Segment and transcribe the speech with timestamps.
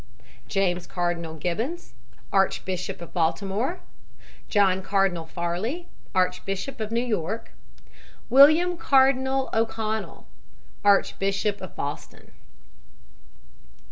[0.47, 1.93] "JAMES CARDINAL GIBBONS,"
[2.33, 3.81] Archbishop of Baltimore.
[4.49, 7.51] "JOHN CARDINAL FARLEY," Archbishop of New York.
[8.27, 10.25] "WILLIAM CARDINAL O'CONNELL,"
[10.83, 12.31] Archbishop of Boston.